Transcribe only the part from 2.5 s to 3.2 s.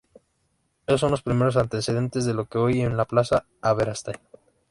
hoy es la